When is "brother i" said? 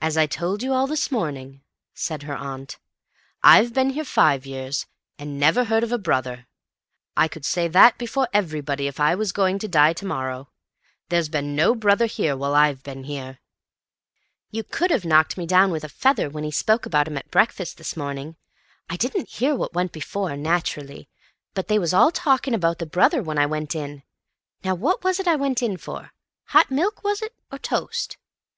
5.98-7.28